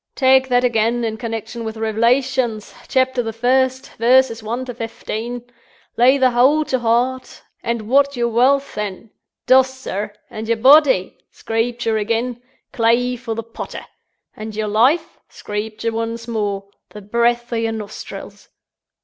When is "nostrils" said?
17.73-18.49